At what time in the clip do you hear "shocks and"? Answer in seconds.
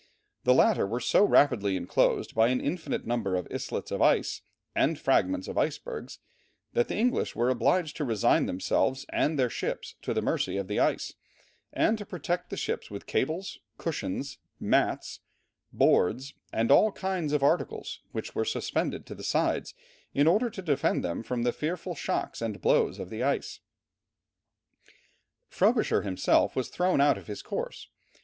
21.93-22.59